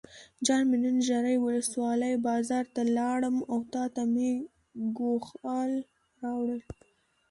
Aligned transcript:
جان 0.45 0.61
مې 0.69 0.77
نن 0.83 0.97
ژرۍ 1.07 1.37
ولسوالۍ 1.39 2.13
بازار 2.27 2.65
ته 2.75 2.81
لاړم 2.97 3.37
او 3.51 3.59
تاته 3.73 4.03
مې 4.13 4.29
ګوښال 4.97 5.71
راوړل. 6.21 6.61